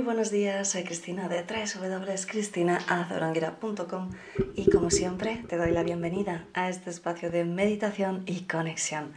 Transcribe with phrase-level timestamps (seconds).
[0.00, 4.10] Muy buenos días, soy Cristina de www.cristinaazoranguera.com
[4.56, 9.12] y como siempre te doy la bienvenida a este espacio de meditación y conexión.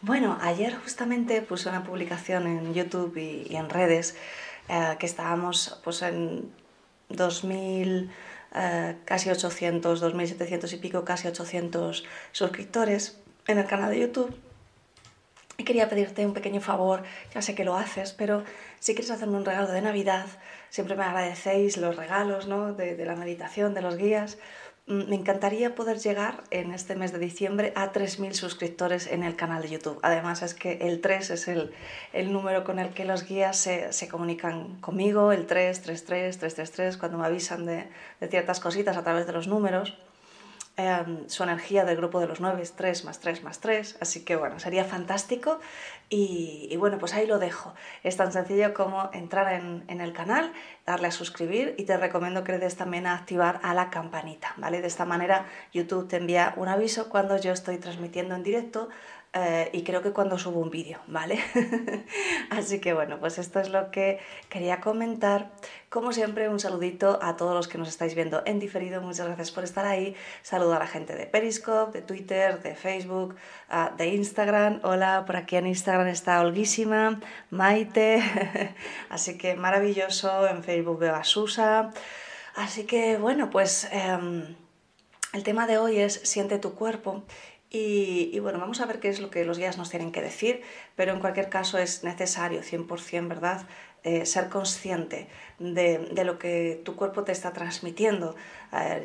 [0.00, 4.16] Bueno, ayer justamente puse una publicación en YouTube y, en redes
[4.70, 6.50] eh, que estábamos pues en
[7.10, 8.10] 2000,
[8.54, 14.34] eh, casi 800, 2700 y pico, casi 800 suscriptores en el canal de YouTube
[15.60, 17.02] y quería pedirte un pequeño favor,
[17.34, 18.44] ya sé que lo haces, pero
[18.78, 20.26] si quieres hacerme un regalo de Navidad,
[20.70, 22.74] siempre me agradecéis los regalos ¿no?
[22.74, 24.38] de, la meditación, de los guías.
[24.86, 29.34] Mm, Me encantaría poder llegar en este mes de diciembre a 3.000 suscriptores en el
[29.34, 29.98] canal de YouTube.
[30.02, 31.72] Además es que el 3 es el,
[32.12, 36.38] el número con el que los guías se, se comunican conmigo, el 3, 3, 3,
[36.38, 37.88] 3, 3, 3, cuando me avisan de,
[38.20, 39.98] de ciertas cositas a través de los números
[40.78, 44.24] eh, su energía del grupo de los 9 es 3 más 3 más 3, así
[44.24, 45.58] que bueno, sería fantástico
[46.08, 47.74] y, y bueno, pues ahí lo dejo.
[48.04, 50.52] Es tan sencillo como entrar en, en, el canal,
[50.86, 54.54] darle a suscribir y te recomiendo que le des también a activar a la campanita,
[54.56, 54.80] ¿vale?
[54.80, 58.88] De esta manera YouTube te envía un aviso cuando yo estoy transmitiendo en directo
[59.34, 61.38] eh, y creo que cuando subo un vídeo, ¿vale?
[62.50, 64.18] Así que bueno, pues esto es lo que
[64.48, 65.50] quería comentar.
[65.90, 69.02] Como siempre, un saludito a todos los que nos estáis viendo en diferido.
[69.02, 70.16] Muchas gracias por estar ahí.
[70.42, 73.36] Saludo a la gente de Periscope, de Twitter, de Facebook,
[73.68, 74.80] ah, de Instagram.
[74.82, 77.20] Hola, por aquí en Instagram está Olguísima,
[77.50, 78.22] Maite.
[79.10, 80.48] Así que maravilloso.
[80.48, 81.90] En Facebook veo a Susa.
[82.56, 84.56] Así que bueno, pues em,
[85.34, 87.24] el tema de hoy es siente tu cuerpo
[87.70, 90.62] y, bueno, vamos a ver qué es lo que los guías nos tienen que decir,
[90.96, 93.66] pero en cualquier caso es necesario 100%, ¿verdad?
[94.04, 98.36] Eh, ser consciente de, lo que tu cuerpo te está transmitiendo.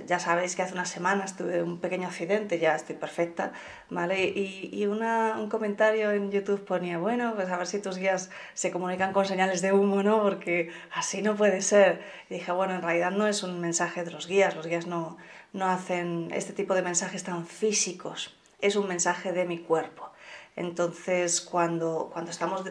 [0.08, 3.52] ya sabéis que hace unas semanas tuve un pequeño accidente, ya estoy perfecta,
[3.90, 4.24] ¿vale?
[4.24, 8.72] Y, y un comentario en YouTube ponía, bueno, pues a ver si tus guías se
[8.72, 10.22] comunican con señales de humo, ¿no?
[10.22, 12.02] Porque así no puede ser.
[12.30, 15.18] Y dije, bueno, en realidad no es un mensaje de los guías, los guías no,
[15.52, 20.10] no hacen este tipo de mensajes tan físicos es un mensaje de mi cuerpo.
[20.56, 22.64] Entonces, cuando, cuando estamos,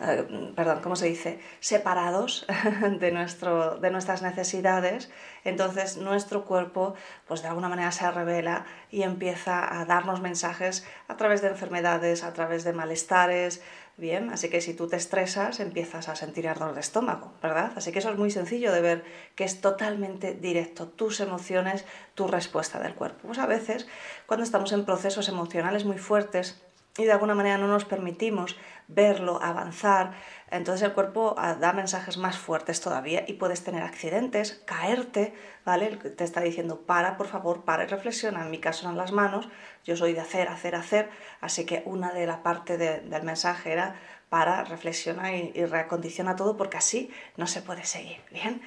[0.00, 1.40] eh, perdón, ¿cómo se dice?
[1.60, 2.46] Separados
[3.00, 5.10] de, nuestro, de nuestras necesidades,
[5.44, 6.94] entonces nuestro cuerpo,
[7.26, 12.24] pues de alguna manera se revela y empieza a darnos mensajes a través de enfermedades,
[12.24, 13.62] a través de malestares,
[13.98, 17.72] Bien, así que si tú te estresas empiezas a sentir ardor de estómago, ¿verdad?
[17.76, 22.28] Así que eso es muy sencillo de ver que es totalmente directo, tus emociones, tu
[22.28, 23.20] respuesta del cuerpo.
[23.26, 23.88] Pues a veces
[24.26, 26.60] cuando estamos en procesos emocionales muy fuertes
[26.98, 28.56] y de alguna manera no nos permitimos
[28.88, 30.12] verlo, avanzar,
[30.50, 35.34] entonces el cuerpo ah, da mensajes más fuertes todavía y puedes tener accidentes, caerte,
[35.64, 35.96] ¿vale?
[35.96, 38.42] Te está diciendo para, por favor, para y reflexiona.
[38.42, 39.48] En mi caso son las manos,
[39.84, 41.10] yo soy de hacer, hacer, hacer,
[41.40, 43.96] así que una de la parte del mensaje era
[44.28, 48.62] para, reflexiona y, y reacondiciona todo porque así no se puede seguir, ¿bien?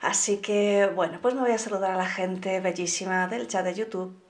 [0.00, 3.74] Así que, bueno, pues me voy a saludar a la gente bellísima del chat de
[3.74, 4.27] YouTube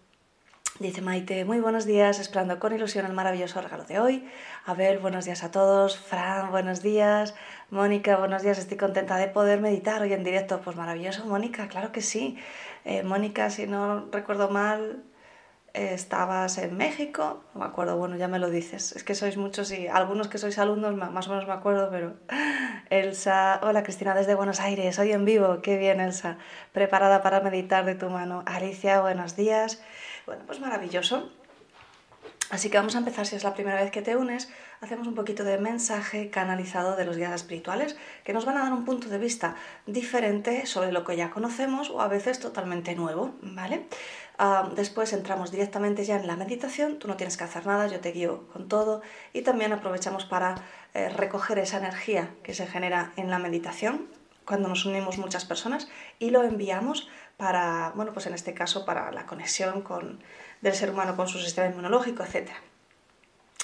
[0.78, 4.28] Dice Maite, muy buenos días, esperando con ilusión el maravilloso regalo de hoy.
[4.64, 5.98] Abel, buenos días a todos.
[5.98, 7.34] Fran, buenos días.
[7.70, 10.60] Mónica, buenos días, estoy contenta de poder meditar hoy en directo.
[10.60, 12.38] Pues maravilloso, Mónica, claro que sí.
[12.84, 15.02] Eh, Mónica, si no recuerdo mal,
[15.74, 18.92] estabas en México, no me acuerdo, bueno, ya me lo dices.
[18.92, 22.14] Es que sois muchos y algunos que sois alumnos más o menos me acuerdo, pero...
[22.90, 26.38] Elsa, hola Cristina desde Buenos Aires, hoy en vivo, qué bien Elsa,
[26.72, 28.44] preparada para meditar de tu mano.
[28.46, 29.82] Alicia, buenos días.
[30.28, 31.30] Bueno, pues maravilloso.
[32.50, 34.50] Así que vamos a empezar, si es la primera vez que te unes,
[34.82, 38.74] hacemos un poquito de mensaje canalizado de los guías espirituales que nos van a dar
[38.74, 39.56] un punto de vista
[39.86, 43.86] diferente sobre lo que ya conocemos o a veces totalmente nuevo, ¿vale?
[44.36, 48.00] Ah, después entramos directamente ya en la meditación, tú no tienes que hacer nada, yo
[48.00, 49.00] te guío con todo
[49.32, 50.56] y también aprovechamos para
[50.92, 54.17] eh, recoger esa energía que se genera en la meditación
[54.48, 55.88] cuando nos unimos muchas personas
[56.18, 60.20] y lo enviamos para, bueno, pues en este caso para la conexión con,
[60.62, 62.48] del ser humano con su sistema inmunológico, etc.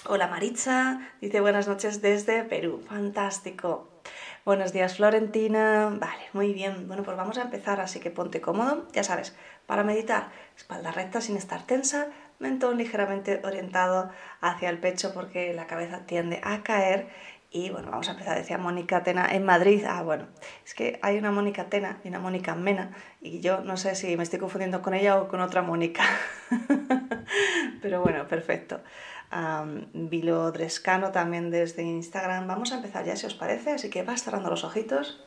[0.07, 3.89] Hola Maritza, dice buenas noches desde Perú, fantástico.
[4.45, 6.87] Buenos días Florentina, vale, muy bien.
[6.87, 11.23] Bueno, pues vamos a empezar, así que ponte cómodo, ya sabes, para meditar, espalda recta
[11.23, 14.11] sin estar tensa, mentón ligeramente orientado
[14.43, 17.09] hacia el pecho porque la cabeza tiende a caer
[17.55, 19.85] y bueno, vamos a empezar, decía Mónica Tena en Madrid.
[19.89, 20.27] Ah, bueno,
[20.65, 24.17] es que hay una Mónica Tena y una Mónica Mena y yo no sé si
[24.17, 26.03] me estoy confundiendo con ella o con otra Mónica.
[27.81, 28.81] Pero bueno, perfecto.
[29.93, 32.49] Vilo Drescano también desde Instagram.
[32.49, 35.25] Vamos a empezar ya si os parece, así que vas cerrando los ojitos.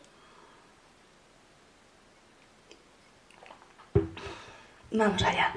[4.91, 5.53] Vamos allá.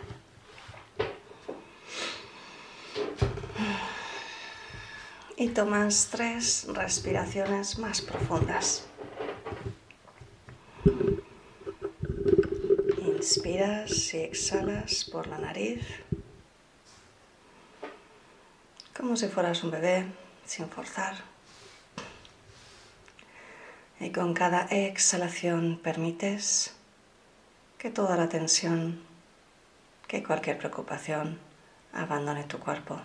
[5.40, 8.85] Y tomas tres respiraciones más profundas.
[12.99, 15.82] Inspiras y exhalas por la nariz,
[18.94, 20.04] como si fueras un bebé,
[20.44, 21.14] sin forzar.
[23.99, 26.75] Y con cada exhalación permites
[27.78, 29.00] que toda la tensión,
[30.06, 31.38] que cualquier preocupación
[31.94, 33.00] abandone tu cuerpo.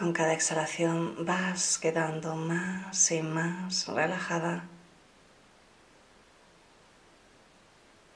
[0.00, 4.64] Con cada exhalación vas quedando más y más relajada,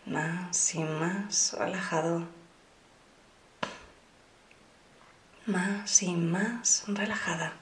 [0.06, 2.22] más y más relajado,
[5.44, 7.52] más y más relajada.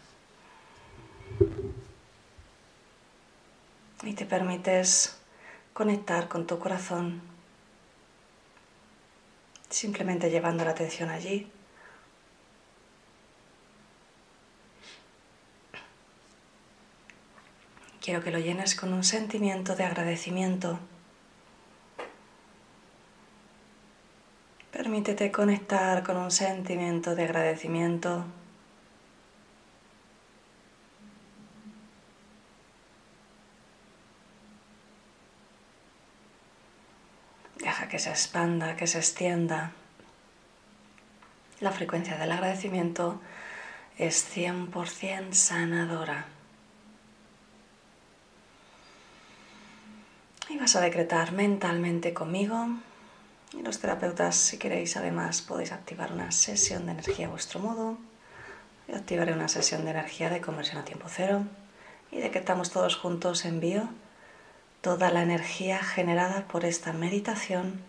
[4.04, 5.18] Y te permites
[5.72, 7.20] conectar con tu corazón,
[9.68, 11.51] simplemente llevando la atención allí
[18.02, 20.80] Quiero que lo llenes con un sentimiento de agradecimiento.
[24.72, 28.24] Permítete conectar con un sentimiento de agradecimiento.
[37.60, 39.70] Deja que se expanda, que se extienda.
[41.60, 43.20] La frecuencia del agradecimiento
[43.96, 46.26] es 100% sanadora.
[50.52, 52.68] Y vas a decretar mentalmente conmigo
[53.54, 57.96] y los terapeutas, si queréis, además podéis activar una sesión de energía a vuestro modo.
[58.86, 61.44] Yo activaré una sesión de energía de conversión a tiempo cero
[62.10, 63.88] y decretamos todos juntos envío
[64.82, 67.80] toda la energía generada por esta meditación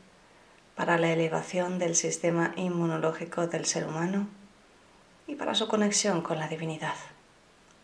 [0.75, 4.27] para la elevación del sistema inmunológico del ser humano
[5.27, 6.95] y para su conexión con la divinidad,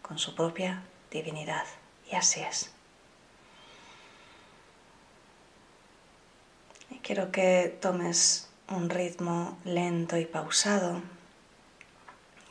[0.01, 1.65] con su propia divinidad.
[2.09, 2.78] Y así es.
[6.89, 11.01] Quiero que tomes un ritmo lento y pausado.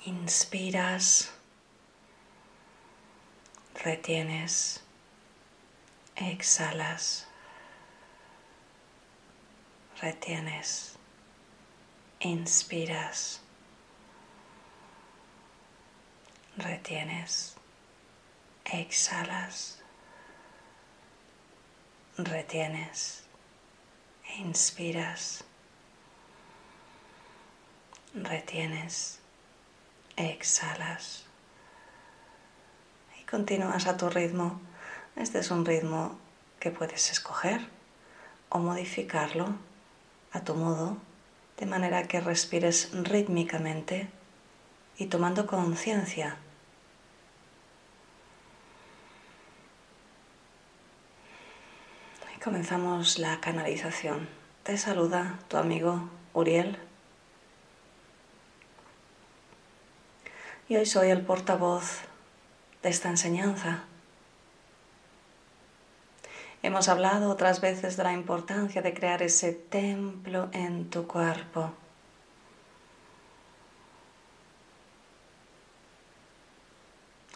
[0.04, 1.30] Inspiras,
[3.82, 4.80] retienes,
[6.14, 7.26] exhalas,
[10.00, 10.96] retienes,
[12.20, 13.40] inspiras,
[16.56, 17.56] retienes,
[18.64, 19.82] exhalas,
[22.16, 23.17] retienes
[24.36, 25.42] Inspiras,
[28.14, 29.18] retienes,
[30.16, 31.24] exhalas
[33.20, 34.60] y continúas a tu ritmo.
[35.16, 36.18] Este es un ritmo
[36.60, 37.66] que puedes escoger
[38.48, 39.54] o modificarlo
[40.32, 40.98] a tu modo,
[41.56, 44.08] de manera que respires rítmicamente
[44.98, 46.36] y tomando conciencia
[52.38, 54.28] comenzamos la canalización.
[54.62, 56.78] Te saluda tu amigo Uriel.
[60.68, 62.02] Y hoy soy el portavoz
[62.82, 63.84] de esta enseñanza.
[66.62, 71.72] Hemos hablado otras veces de la importancia de crear ese templo en tu cuerpo.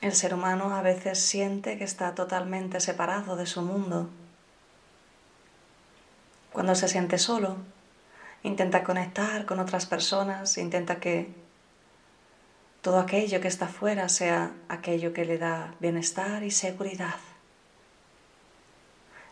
[0.00, 4.10] El ser humano a veces siente que está totalmente separado de su mundo
[6.52, 7.56] cuando se siente solo,
[8.42, 11.28] intenta conectar con otras personas, intenta que
[12.82, 17.16] todo aquello que está fuera sea aquello que le da bienestar y seguridad.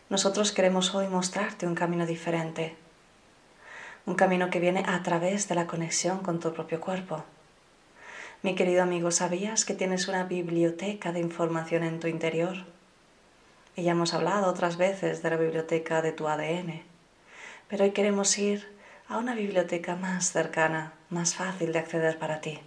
[0.09, 2.75] Nosotros queremos hoy mostrarte un camino diferente,
[4.05, 7.23] un camino que viene a través de la conexión con tu propio cuerpo.
[8.41, 12.65] Mi querido amigo, ¿sabías que tienes una biblioteca de información en tu interior?
[13.75, 16.90] Y ya hemos hablado otras veces de la biblioteca de tu ADN
[17.71, 18.67] pero hoy queremos ir
[19.07, 22.59] a una biblioteca más cercana, más fácil de acceder para ti.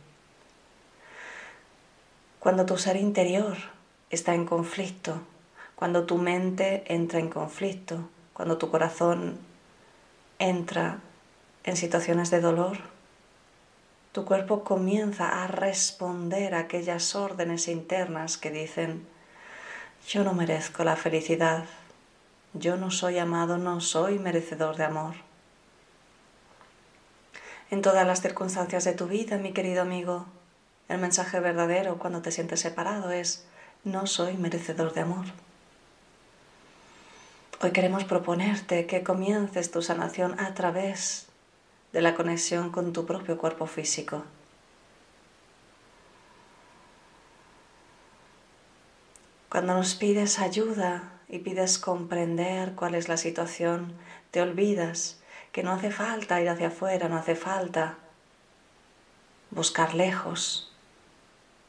[2.41, 3.55] Cuando tu ser interior
[4.09, 5.21] está en conflicto,
[5.75, 9.37] cuando tu mente entra en conflicto, cuando tu corazón
[10.39, 11.01] entra
[11.65, 12.79] en situaciones de dolor,
[14.13, 19.07] tu cuerpo comienza a responder a aquellas órdenes internas que dicen,
[20.09, 21.67] yo no merezco la felicidad,
[22.55, 25.15] yo no soy amado, no soy merecedor de amor.
[27.71, 30.27] En todas las circunstancias de tu vida, mi querido amigo,
[30.89, 33.45] el mensaje verdadero cuando te sientes separado es,
[33.83, 35.27] no soy merecedor de amor.
[37.61, 41.27] Hoy queremos proponerte que comiences tu sanación a través
[41.93, 44.23] de la conexión con tu propio cuerpo físico.
[49.49, 53.95] Cuando nos pides ayuda y pides comprender cuál es la situación,
[54.31, 55.21] te olvidas
[55.53, 57.97] que no hace falta ir hacia afuera, no hace falta
[59.51, 60.73] buscar lejos.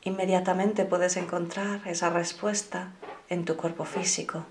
[0.03, 2.91] Inmediatamente puedes encontrar esa respuesta
[3.29, 4.43] en tu cuerpo físico.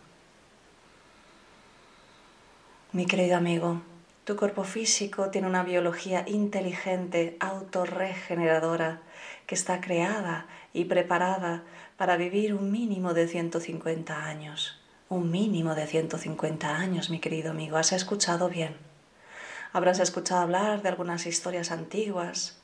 [2.93, 3.83] Mi querido amigo,
[4.25, 9.01] tu cuerpo físico tiene una biología inteligente, autorregeneradora,
[9.47, 11.65] que está creada y preparada
[11.97, 14.81] para vivir un mínimo de 150 años
[15.15, 17.77] un mínimo de 150 años, mi querido amigo.
[17.77, 18.77] Has escuchado bien.
[19.73, 22.59] Habrás escuchado hablar de algunas historias antiguas.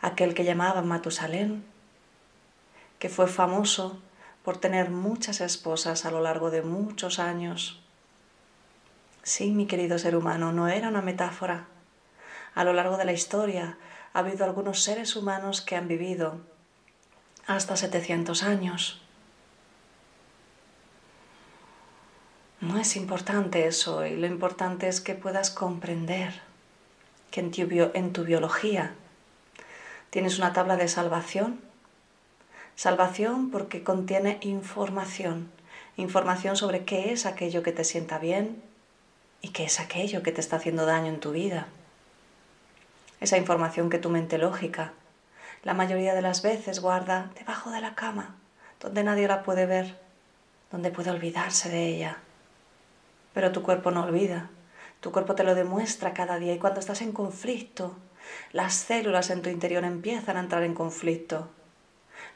[0.00, 1.64] Aquel que llamaban Matusalén,
[2.98, 4.00] que fue famoso
[4.44, 7.82] por tener muchas esposas a lo largo de muchos años.
[9.24, 11.66] Sí, mi querido ser humano, no era una metáfora.
[12.54, 13.76] A lo largo de la historia
[14.12, 16.40] ha habido algunos seres humanos que han vivido
[17.46, 19.05] hasta 700 años.
[22.60, 26.40] No es importante eso y lo importante es que puedas comprender
[27.30, 28.94] que en tu, biología
[30.10, 31.60] tienes una tabla de salvación.
[32.74, 35.50] Salvación porque contiene información,
[35.96, 38.62] información sobre qué es aquello que te sienta bien
[39.42, 41.66] y qué es aquello que te está haciendo daño en tu vida.
[43.20, 44.92] Esa información que tu mente lógica
[45.66, 48.36] la mayoría de las veces guarda debajo de la cama,
[48.78, 49.98] donde nadie la puede ver,
[50.70, 52.18] donde puede olvidarse de ella.
[53.36, 54.48] Pero tu cuerpo no olvida,
[55.00, 57.94] tu cuerpo te lo demuestra cada día y cuando estás en conflicto,
[58.50, 61.50] las células en tu interior empiezan a entrar en conflicto.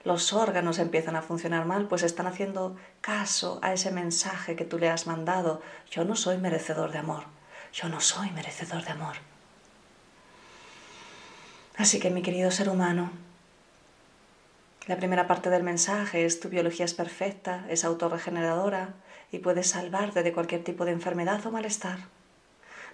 [0.04, 4.76] Los órganos empiezan a funcionar mal, pues están haciendo caso a ese mensaje que tú
[4.78, 5.62] le has mandado.
[5.90, 7.24] Yo no soy merecedor de amor.
[7.72, 9.16] Yo no soy merecedor de amor.
[11.78, 13.10] Así que mi querido ser humano,
[14.86, 18.90] la primera parte del mensaje es tu biología es perfecta, es autorregeneradora
[19.32, 21.98] y puedes salvarte de cualquier tipo de enfermedad o malestar.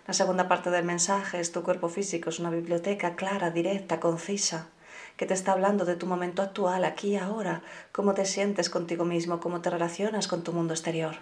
[0.06, 4.68] La segunda parte del mensaje es tu cuerpo físico, es una biblioteca clara, directa, concisa,
[5.16, 9.40] que te está hablando de tu momento actual, aquí ahora, cómo te sientes contigo mismo,
[9.40, 11.16] cómo te relacionas con tu mundo exterior.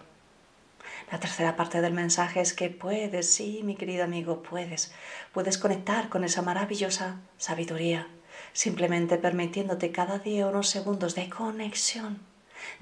[1.10, 4.92] La tercera parte del mensaje es que puedes, sí, mi querido amigo, puedes,
[5.32, 8.08] puedes conectar con esa maravillosa sabiduría,
[8.52, 12.18] simplemente permitiéndote cada día unos segundos de conexión,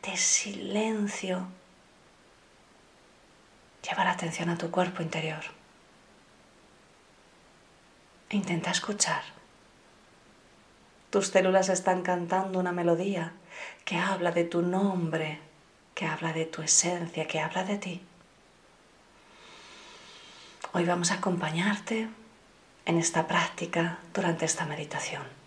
[0.02, 1.46] de silencio.
[3.82, 5.42] Lleva la atención a tu cuerpo interior.
[8.30, 9.22] Intenta escuchar.
[11.10, 13.32] Tus células están cantando una melodía
[13.84, 15.40] que habla de tu nombre,
[15.94, 18.02] que habla de tu esencia, que habla de ti.
[20.72, 22.08] Hoy vamos a acompañarte
[22.86, 25.41] en esta práctica durante esta meditación.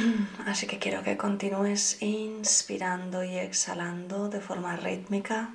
[0.46, 5.50] Así que quiero que continúes inspirando y exhalando de forma rítmica.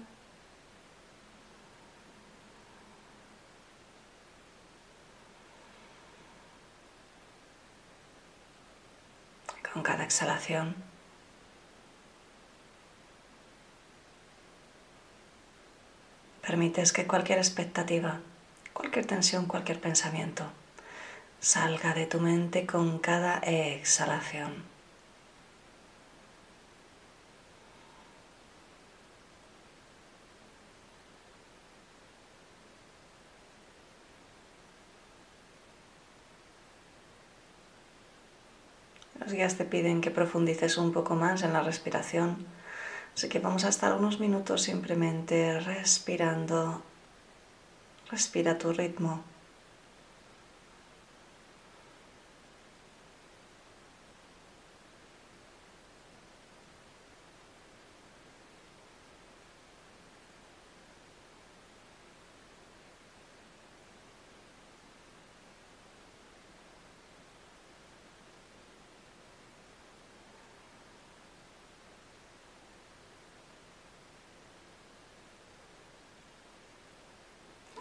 [9.74, 10.74] con cada exhalación.
[16.42, 18.22] Permites que cualquier expectativa,
[18.72, 20.50] cualquier tensión, cualquier pensamiento
[21.46, 24.64] salga de tu mente con cada exhalación.
[39.20, 42.48] Los guías te piden que profundices un poco más en la respiración,
[43.16, 46.82] así que vamos a estar unos minutos simplemente respirando.
[48.10, 49.24] Respira tu ritmo.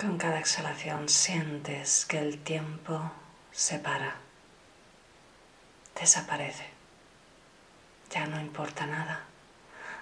[0.00, 3.12] Con cada exhalación sientes que el tiempo
[3.52, 4.16] se para,
[6.00, 6.64] desaparece.
[8.10, 9.24] Ya no importa nada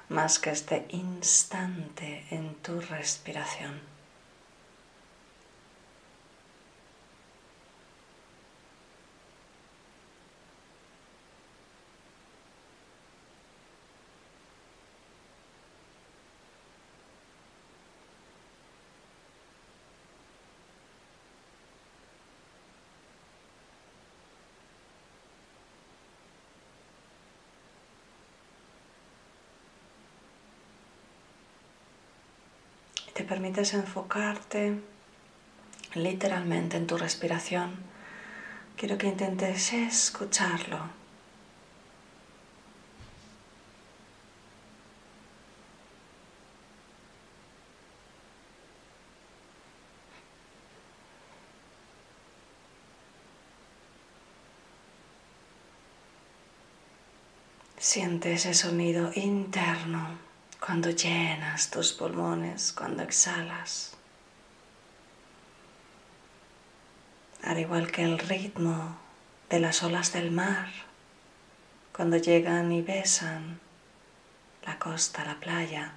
[0.08, 3.80] más que este instante en tu respiración.
[33.22, 34.80] Te permites enfocarte
[35.94, 37.70] literalmente en tu respiración,
[38.76, 40.80] quiero que intentes escucharlo.
[57.78, 60.31] Siente ese sonido interno
[60.64, 63.94] cuando llenas tus pulmones, cuando exhalas.
[67.42, 68.96] Al igual que el ritmo
[69.50, 70.68] de las olas del mar,
[71.92, 73.58] cuando llegan y besan
[74.64, 75.94] la costa, la playa,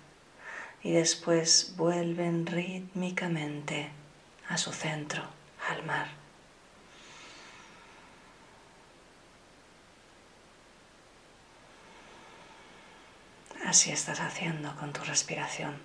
[0.82, 3.92] y después vuelven rítmicamente
[4.50, 5.22] a su centro,
[5.70, 6.25] al mar.
[13.76, 15.76] Así estás haciendo con tu respiración.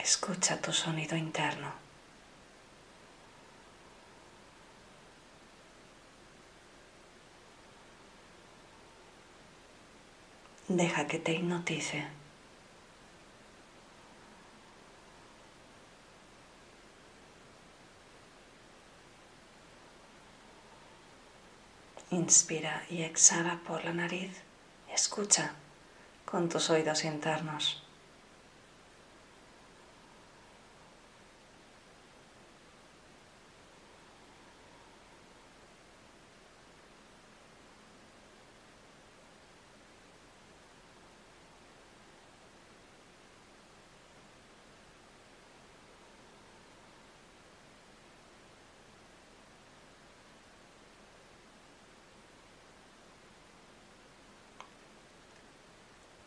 [0.00, 1.72] Escucha tu sonido interno.
[10.66, 12.19] Deja que te hipnotice.
[22.12, 24.42] Inspira y exhala por la nariz.
[24.92, 25.52] Escucha
[26.24, 27.84] con tus oídos internos.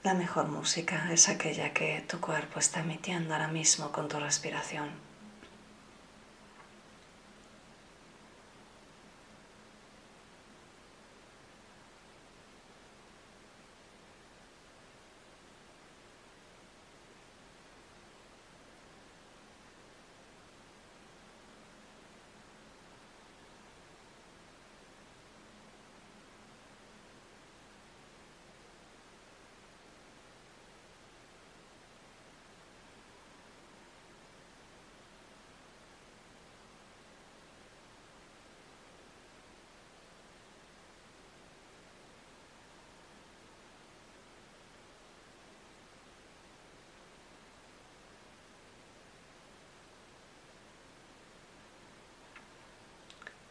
[0.03, 4.89] La mejor música es aquella que tu cuerpo está emitiendo ahora mismo con tu respiración.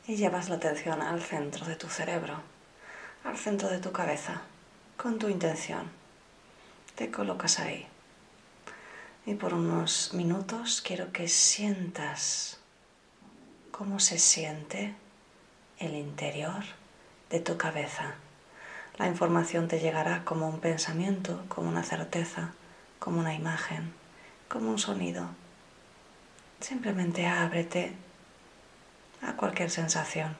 [0.07, 2.35] Y llevas la atención al centro de tu cerebro,
[3.25, 4.43] al centro de tu cabeza,
[4.97, 5.91] con tu intención.
[6.97, 7.87] Te colocas ahí.
[9.25, 12.59] Y por unos minutos quiero que sientas
[13.71, 14.95] cómo se siente
[15.79, 16.65] el interior
[17.31, 18.15] de tu cabeza.
[18.99, 22.53] La información te llegará como un pensamiento, como una certeza,
[22.99, 23.93] como una imagen,
[24.49, 25.29] como un sonido.
[26.61, 27.95] Simplemente ábrete
[29.23, 30.37] a cualquier sensación.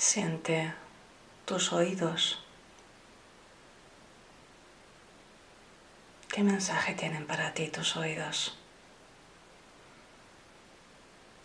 [0.00, 0.72] Siente
[1.44, 2.42] tus oídos.
[6.32, 8.56] ¿Qué mensaje tienen para ti tus oídos?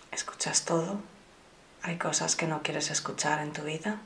[0.09, 1.01] ¿Escuchas todo?
[1.81, 3.99] ¿Hay cosas que no quieres escuchar en tu vida?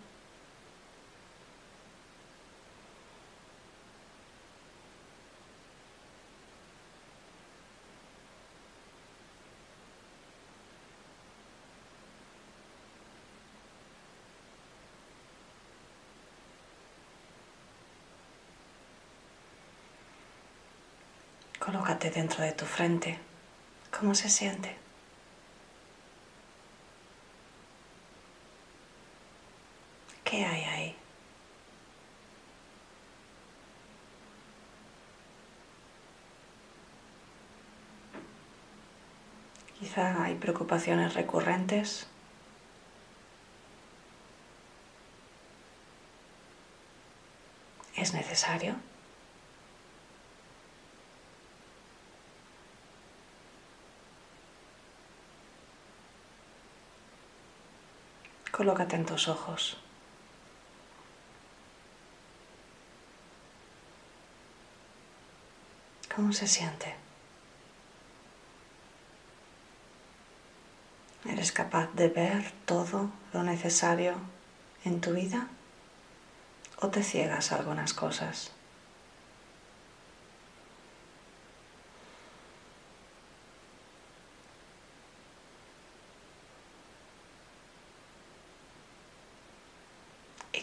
[22.14, 23.20] Dentro de tu frente.
[23.98, 24.76] ¿Cómo se siente?
[30.24, 30.96] ¿Qué hay ahí?
[39.80, 42.08] Quizá hay preocupaciones recurrentes.
[47.96, 48.76] ¿Es necesario?
[58.70, 59.78] Colócate en tus ojos.
[66.16, 66.96] ¿Cómo se siente?
[71.28, 74.14] ¿Eres capaz de ver todo lo necesario
[74.86, 75.48] en tu vida?
[76.80, 78.52] ¿O te ciegas algunas cosas?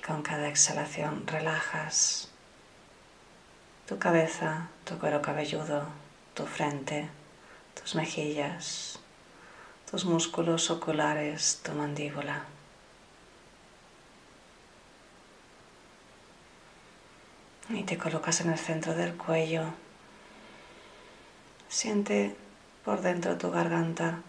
[0.06, 2.30] con cada exhalación relajas
[3.86, 5.84] tu cabeza, tu cuero cabelludo,
[6.32, 7.10] tu frente,
[7.74, 8.98] tus mejillas,
[9.90, 12.46] tus músculos oculares, tu mandíbula.
[17.68, 19.64] Y te colocas en el centro del cuello.
[21.68, 22.34] Siente
[22.82, 24.22] por dentro tu garganta.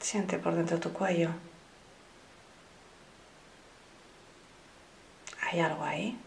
[0.00, 1.30] Siente por dentro tu cuello.
[5.54, 6.18] ¿Hay algo ahí?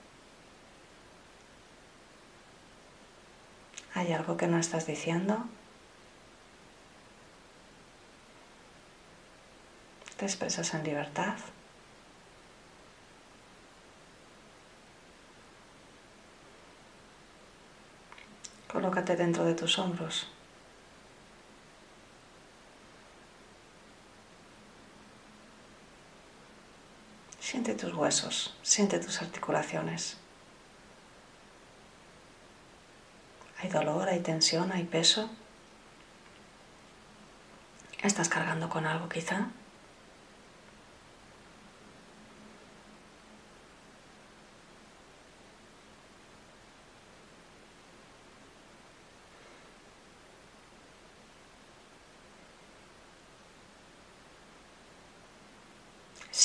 [3.94, 5.44] ¿Hay algo que no estás diciendo?
[10.16, 11.36] ¿Te expresas en libertad?
[18.72, 20.37] Colócate dentro de tus hombros.
[27.50, 30.18] Siente tus huesos, siente tus articulaciones.
[33.60, 35.30] Hay dolor, hay tensión, hay peso.
[38.04, 39.48] ¿Estás cargando con algo quizá?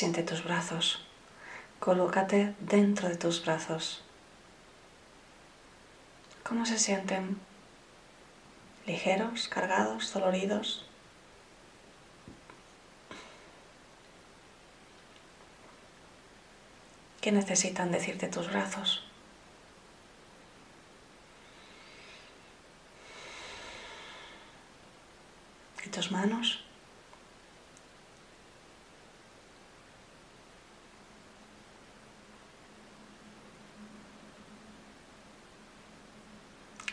[0.02, 1.00] Siente tus brazos.
[1.78, 4.02] Colócate dentro de tus brazos.
[6.42, 7.38] ¿Cómo se sienten?
[8.84, 10.84] ¿Ligeros, cargados, doloridos?
[17.20, 19.04] ¿Qué necesitan decirte tus brazos?
[25.86, 26.71] ¿Y tus manos?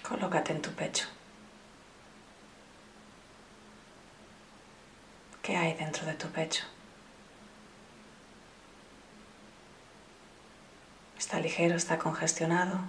[0.10, 1.06] Colócate en tu pecho.
[5.44, 6.64] ¿Qué hay dentro de tu pecho?
[11.16, 11.76] ¿Está ligero?
[11.76, 12.80] ¿Está congestionado?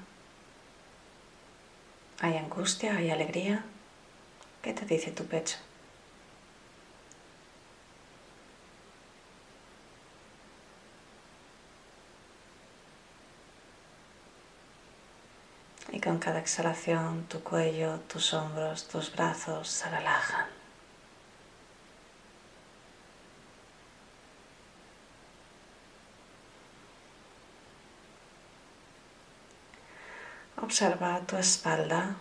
[2.20, 2.96] ¿Hay angustia?
[2.96, 3.64] ¿Hay alegría?
[4.62, 5.58] ¿Qué te dice tu pecho?
[15.92, 20.46] Y con cada exhalación tu cuello, tus hombros, tus brazos se relajan.
[30.60, 32.16] Observa tu espalda,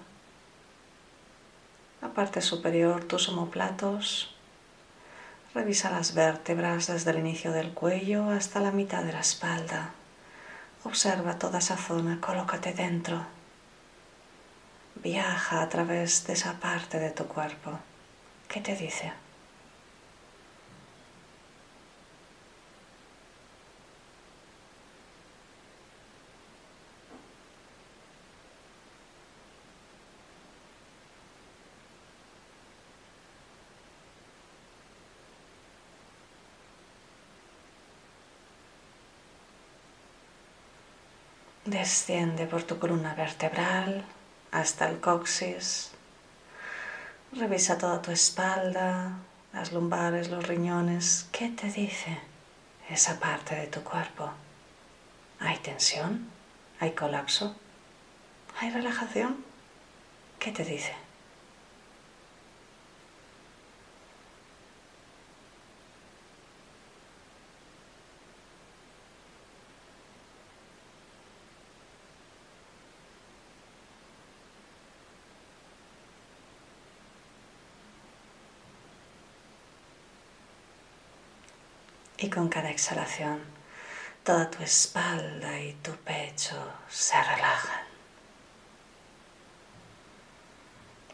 [2.00, 4.36] la parte superior, tus omoplatos.
[5.56, 9.94] Revisa las vértebras desde el inicio del cuello hasta la mitad de la espalda.
[10.84, 13.39] Observa toda esa zona, colócate dentro.
[14.96, 17.80] Viaja a través de esa parte de tu cuerpo.
[18.48, 19.14] ¿Qué te dice?
[41.66, 44.04] Desciende por tu columna vertebral
[44.52, 45.92] hasta el coxis.
[47.32, 49.14] Revisa toda tu espalda,
[49.54, 51.28] las lumbares, los riñones.
[51.32, 52.18] ¿Qué te dice
[52.90, 54.32] esa parte de tu cuerpo?
[55.40, 56.28] ¿Hay tensión?
[56.80, 57.56] ¿Hay colapso?
[58.60, 59.44] ¿Hay relajación?
[60.40, 60.94] ¿Qué te dice?
[82.34, 83.40] Con cada exhalación,
[84.24, 86.56] toda tu espalda y tu pecho
[86.88, 87.84] se relajan.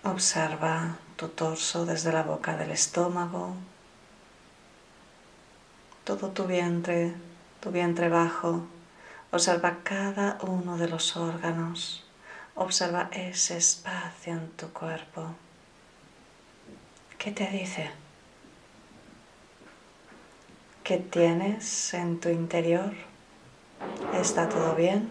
[0.04, 3.56] Observa tu torso desde la boca del estómago,
[6.04, 7.14] todo tu vientre,
[7.62, 8.68] tu vientre bajo.
[9.32, 12.04] Observa cada uno de los órganos.
[12.56, 15.34] Observa ese espacio en tu cuerpo.
[17.18, 18.05] ¿Qué te dice?
[20.86, 22.94] ¿Qué tienes en tu interior?
[24.14, 25.10] ¿Está todo bien?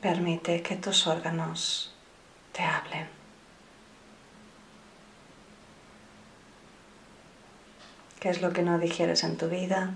[0.00, 1.92] Permite que tus órganos
[2.52, 3.08] te hablen.
[8.20, 9.94] ¿Qué es lo que no digieres en tu vida?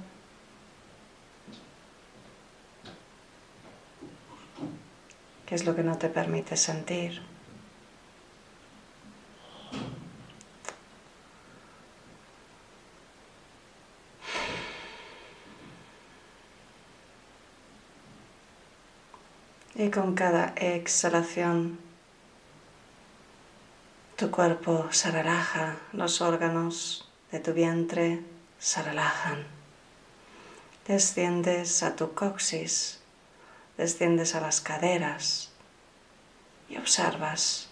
[5.53, 7.21] ¿Qué es lo que no te permite sentir?
[19.75, 21.79] Y con cada exhalación
[24.17, 28.23] tu cuerpo se relaja, los órganos de tu vientre
[28.59, 29.45] se relajan.
[30.89, 33.02] Desciendes a tu coxis,
[33.83, 35.51] desciendes a las caderas
[36.69, 37.69] y observas.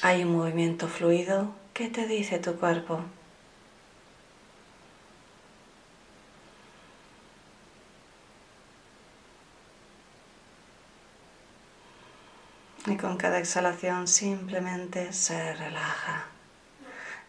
[0.00, 1.54] Hay un movimiento fluido.
[1.74, 3.02] ¿Qué te dice tu cuerpo?
[12.86, 16.24] Y con cada exhalación simplemente se relaja.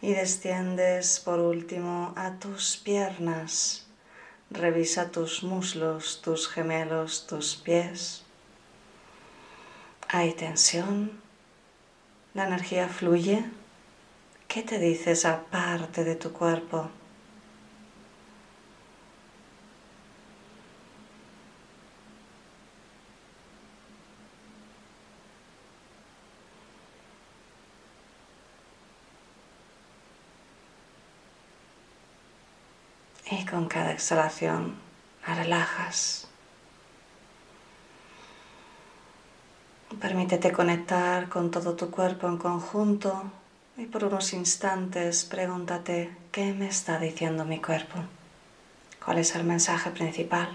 [0.02, 3.91] Y desciendes por último a tus piernas.
[4.52, 8.24] Revisa tus muslos, tus gemelos, tus pies.
[10.10, 11.22] Hay tensión.
[12.34, 13.46] La energía fluye.
[14.50, 16.90] ¿Qué te dice esa parte de tu cuerpo?
[33.32, 34.74] Y con cada exhalación
[35.28, 36.28] la relajas.
[40.00, 43.32] Permítete conectar con todo tu cuerpo en conjunto
[43.78, 48.00] y por unos instantes pregúntate qué me está diciendo mi cuerpo.
[49.06, 50.50] ¿Cuál es el mensaje principal?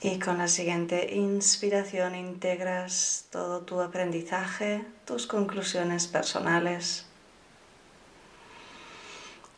[0.00, 7.04] Y con la siguiente inspiración integras todo tu aprendizaje, tus conclusiones personales.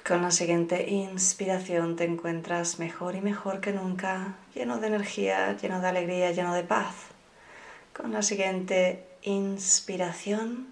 [0.07, 5.82] Con la siguiente inspiración te encuentras mejor y mejor que nunca, lleno de energía, lleno
[5.82, 6.95] de alegría, lleno de paz.
[7.95, 10.68] Con la siguiente inspiración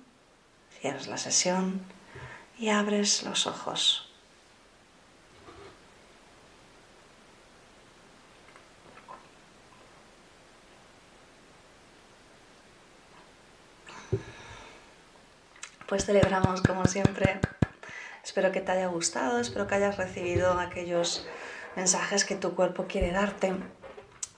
[0.80, 1.82] cierras la sesión
[2.58, 4.07] y abres los ojos.
[15.88, 17.40] Pues celebramos como siempre.
[18.22, 21.26] Espero que te haya gustado, espero que hayas recibido aquellos
[21.76, 23.54] mensajes que tu cuerpo quiere darte.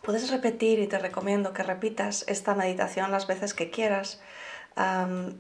[0.01, 4.21] Puedes repetir y te recomiendo que repitas esta meditación las veces que quieras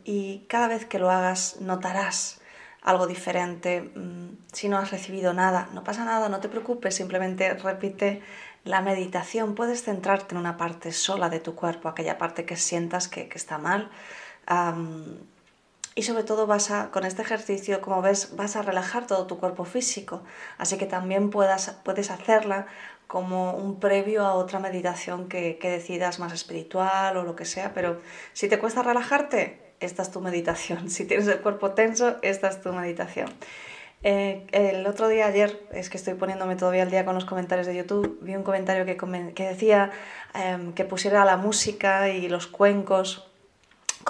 [0.02, 2.40] y cada vez que lo hagas notarás
[2.82, 3.82] algo diferente.
[3.94, 8.20] Mm, si no has recibido nada, no pasa nada, no te preocupes, simplemente repite
[8.64, 9.54] la meditación.
[9.54, 13.58] Puedes centrarte en una parte sola de tu cuerpo, aquella parte que sientas que, está
[13.58, 13.92] mal
[16.00, 19.36] y sobre todo vas a, con este ejercicio, como ves, vas a relajar todo tu
[19.38, 20.22] cuerpo físico,
[20.56, 22.66] así que también puedas, puedes hacerla
[23.06, 27.74] como un previo a otra meditación que, que decidas más espiritual o lo que sea,
[27.74, 28.00] pero
[28.32, 32.62] si te cuesta relajarte, esta es tu meditación, si tienes el cuerpo tenso, esta es
[32.62, 33.28] tu meditación.
[34.02, 37.66] Eh, el otro día, ayer, es que estoy poniéndome todavía al día con los comentarios
[37.66, 38.96] de YouTube, vi un comentario que,
[39.34, 39.90] que decía
[40.32, 43.29] em, que pusiera la música y los cuencos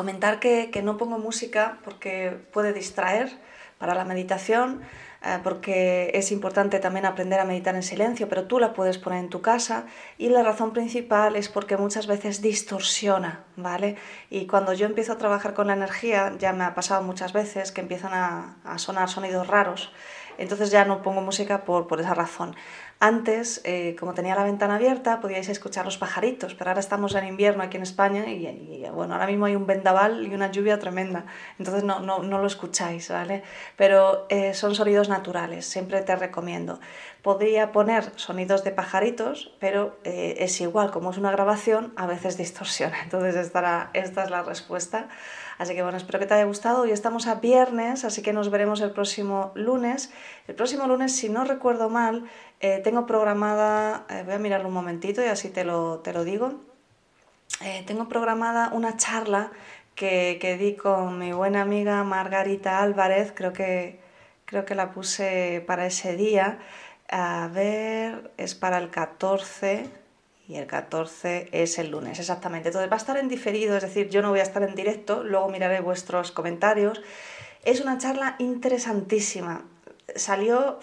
[0.01, 3.29] Comentar que, no pongo música porque puede distraer
[3.77, 4.81] para la meditación,
[5.23, 9.19] eh, porque es importante también aprender a meditar en silencio, pero tú la puedes poner
[9.19, 9.85] en tu casa
[10.17, 13.97] y la razón principal es porque muchas veces distorsiona, ¿vale?
[14.31, 17.71] Y cuando yo empiezo a trabajar con la energía, ya me ha pasado muchas veces
[17.71, 19.93] que empiezan a sonar sonidos raros,
[20.41, 22.57] entonces ya no pongo música por, por esa razón.
[23.03, 27.27] Antes, eh, como tenía la ventana abierta, podíais escuchar los pajaritos, pero ahora estamos en
[27.27, 31.25] invierno aquí en España y, bueno, ahora mismo hay un vendaval y una lluvia tremenda,
[31.59, 33.43] entonces no, no, no lo escucháis, ¿vale?
[33.77, 36.79] Pero eh, son sonidos naturales, siempre te recomiendo.
[37.23, 42.37] Podría poner sonidos de pajaritos, pero eh, es igual, como es una grabación, a veces
[42.37, 45.09] distorsiona, entonces esta es la respuesta.
[45.61, 46.81] Así que bueno, espero que te haya gustado.
[46.81, 50.11] Hoy estamos a viernes, así que nos veremos el próximo lunes.
[50.49, 52.25] El próximo lunes, si no recuerdo mal,
[52.61, 56.25] eh, tengo programada, eh, voy a mirarlo un momentito y así te lo, te lo
[56.25, 56.55] digo.
[57.61, 59.53] Eh, tengo programada una charla
[59.95, 64.01] que, que, di con mi buena amiga Margarita Álvarez, creo que,
[64.47, 66.59] creo que la puse para ese día.
[67.11, 70.00] A ver, es para el 14
[70.51, 72.71] y el 14 es el lunes, exactamente.
[72.71, 75.23] Entonces va a estar en diferido, es decir, yo no voy a estar en directo,
[75.23, 77.01] luego miraré vuestros comentarios
[77.63, 79.65] Es una charla interesantísima
[80.17, 80.79] salió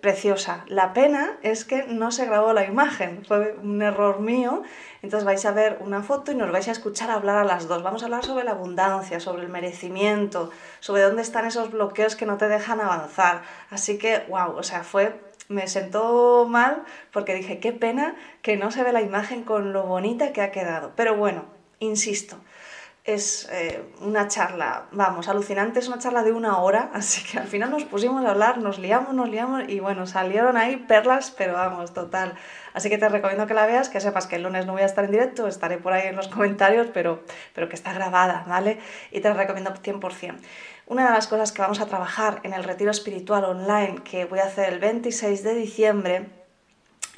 [0.00, 0.64] preciosa.
[0.68, 4.62] La pena es que no se grabó la imagen, fue un error mío.
[5.02, 7.82] Entonces vais a ver una foto y nos vais a escuchar hablar a las dos.
[7.82, 12.26] Vamos a hablar sobre la abundancia, sobre el merecimiento, sobre dónde están esos bloqueos que
[12.26, 13.42] no te dejan avanzar.
[13.70, 18.70] Así que, wow, o sea, fue me sentó mal porque dije, qué pena que no
[18.70, 20.92] se ve la imagen con lo bonita que ha quedado.
[20.96, 21.44] Pero bueno,
[21.78, 22.38] insisto,
[23.04, 27.48] es eh, una charla, vamos, alucinante, es una charla de una hora, así que al
[27.48, 31.54] final nos pusimos a hablar, nos liamos, nos liamos y bueno, salieron ahí perlas, pero
[31.54, 32.34] vamos, total.
[32.74, 34.86] Así que te recomiendo que la veas, que sepas que el lunes no voy a
[34.86, 37.24] estar en directo, estaré por ahí en los comentarios, pero,
[37.54, 38.78] pero que está grabada, ¿vale?
[39.10, 40.36] Y te la recomiendo 100%.
[40.86, 44.40] Una de las cosas que vamos a trabajar en el retiro espiritual online que voy
[44.40, 46.26] a hacer el 26 de diciembre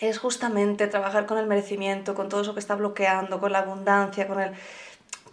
[0.01, 4.27] es justamente trabajar con el merecimiento, con todo eso que está bloqueando, con la abundancia,
[4.27, 4.53] con el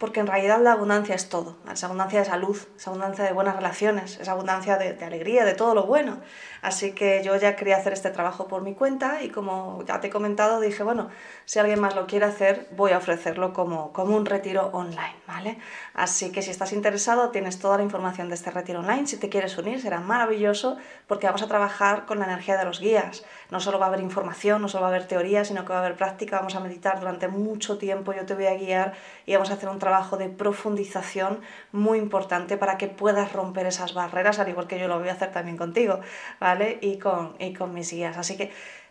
[0.02, 1.54] porque en realidad la abundancia es todo.
[1.72, 5.54] Es abundancia de salud, es abundancia de buenas relaciones, es abundancia de, de, alegría, de
[5.54, 6.18] todo lo bueno.
[6.62, 10.06] Así que yo ya quería hacer este trabajo por mi cuenta y como ya te
[10.06, 11.10] he comentado, dije, bueno,
[11.44, 15.58] si alguien más lo quiere hacer, voy a ofrecerlo como, como un retiro online, ¿vale?
[15.92, 19.08] Así que si estás interesado, tienes toda la información de este retiro online.
[19.08, 20.76] Si te quieres unir, será maravilloso
[21.08, 23.24] porque vamos a trabajar con la energía de los guías.
[23.50, 25.80] No solo va a haber información, no solo va a haber teoría, sino que va
[25.80, 26.36] a haber práctica.
[26.36, 28.92] Vamos a meditar durante mucho tiempo, yo te voy a guiar
[29.26, 31.40] y vamos a hacer un trabajo de profundización
[31.72, 35.12] muy importante para que puedas romper esas barreras, al igual que yo lo voy a
[35.14, 35.98] hacer también contigo,
[36.38, 36.51] ¿vale?
[36.80, 38.16] Y con, y con mis guías.
[38.16, 38.50] Así que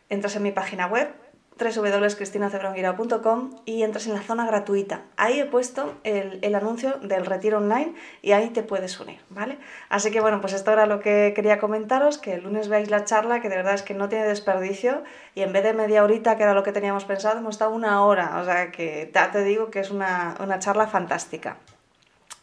[0.09, 1.09] entras en mi página web
[1.57, 5.01] www.cristinacebronguira.com y entras en la zona gratuita.
[5.17, 9.59] Ahí he puesto el, el, anuncio del retiro online y ahí te puedes unir, ¿vale?
[9.89, 13.05] Así que bueno, pues esto era lo que quería comentaros, que el lunes veáis la
[13.05, 15.03] charla, que de verdad es que no tiene desperdicio
[15.35, 18.03] y en vez de media horita, que era lo que teníamos pensado, hemos estado una
[18.03, 21.57] hora, o sea que ya te digo que es una, una charla fantástica.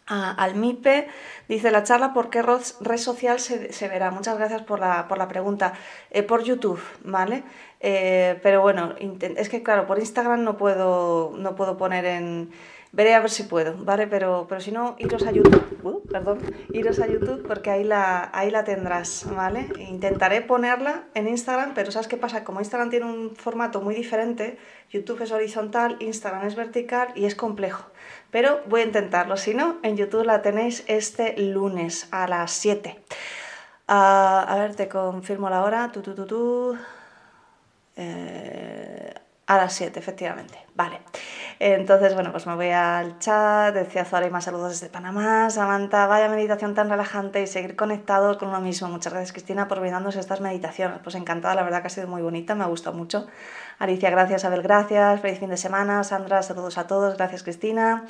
[0.08, 1.08] Al MIPE
[1.48, 4.10] dice la charla por qué red social se, se verá.
[4.10, 5.74] Muchas gracias por la, por la pregunta.
[6.10, 7.42] Eh, por YouTube, ¿vale?
[7.80, 12.50] Eh, pero bueno, es que claro, por Instagram no puedo, no puedo poner en...
[12.90, 14.06] Veré a ver si puedo, ¿vale?
[14.06, 16.38] Pero, pero si no, iros a YouTube, uh, perdón,
[16.72, 19.68] iros a YouTube porque ahí la, ahí la tendrás, ¿vale?
[19.78, 22.44] Intentaré ponerla en Instagram, pero ¿sabes qué pasa?
[22.44, 24.56] Como Instagram tiene un formato muy diferente,
[24.88, 27.90] YouTube es horizontal, Instagram es vertical y es complejo.
[28.30, 33.02] Pero voy a intentarlo, si no, en YouTube la tenéis este lunes a las 7.
[33.88, 35.90] Ah, a ver, te confirmo la hora.
[35.90, 36.76] Tu.
[37.96, 39.14] Eh,
[39.46, 40.58] a las 7, efectivamente.
[40.74, 41.00] Vale.
[41.58, 43.74] Entonces, bueno, pues me voy al chat.
[43.74, 45.48] Decía Zora y más saludos desde Panamá.
[45.48, 48.88] Samantha, vaya meditación tan relajante y seguir conectados con uno mismo.
[48.88, 51.00] Muchas gracias, Cristina, por brindarnos estas meditaciones.
[51.02, 53.26] Pues encantada, la verdad que ha sido muy bonita, me ha gustado mucho.
[53.78, 54.44] Alicia, gracias.
[54.44, 55.20] Abel, gracias.
[55.20, 56.02] Feliz fin de semana.
[56.02, 57.16] Sandra, saludos a todos.
[57.16, 58.04] Gracias, Cristina.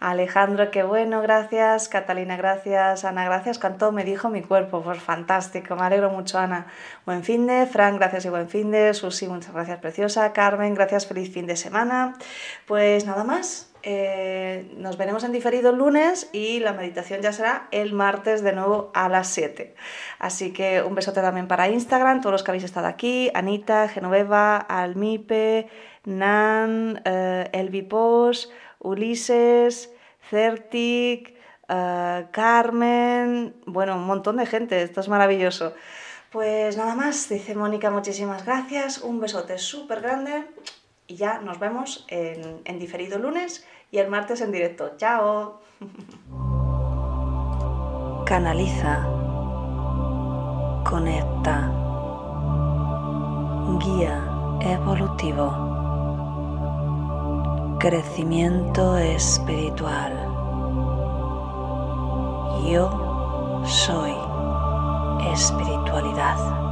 [0.00, 1.88] Alejandro, qué bueno, gracias.
[1.88, 3.04] Catalina, gracias.
[3.04, 3.58] Ana, gracias.
[3.58, 4.82] Cuánto me dijo mi cuerpo.
[4.82, 5.76] Pues fantástico.
[5.76, 6.66] Me alegro mucho, Ana.
[7.06, 7.66] Buen fin de.
[7.66, 8.94] Frank, gracias y buen fin de.
[8.94, 10.32] Susi, muchas gracias, preciosa.
[10.32, 11.06] Carmen, gracias.
[11.06, 12.14] Feliz fin de semana.
[12.66, 13.71] Pues nada más.
[13.84, 18.52] Eh, nos veremos en diferido el lunes y la meditación ya será el martes de
[18.52, 19.74] nuevo a las 7.
[20.18, 24.56] Así que un besote también para Instagram, todos los que habéis estado aquí, Anita, Genoveva,
[24.56, 25.68] Almipe,
[26.04, 27.88] Nan, eh, Elvi
[28.78, 29.90] Ulises,
[30.30, 31.34] Certic,
[31.68, 35.74] eh, Carmen, bueno, un montón de gente, esto es maravilloso.
[36.30, 40.44] Pues nada más, dice Mónica, muchísimas gracias, un besote súper grande
[41.12, 44.92] y ya nos vemos en, diferido lunes y el martes en directo.
[44.96, 45.60] ¡Chao!
[48.24, 49.06] Canaliza,
[50.88, 51.70] conecta,
[53.78, 54.24] guía
[54.62, 55.52] evolutivo,
[57.78, 60.14] crecimiento espiritual.
[62.64, 64.14] Yo soy
[65.30, 66.71] espiritualidad.